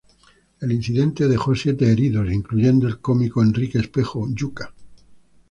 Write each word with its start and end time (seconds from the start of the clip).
El 0.61 0.71
incidente 0.71 1.27
dejó 1.27 1.53
siete 1.53 1.91
heridos 1.91 2.25
incluyendo 2.33 2.87
el 2.87 2.97
cómico 3.01 3.43
Enrique 3.43 3.77
Espejo 3.77 4.25
"Yuca". 4.33 4.73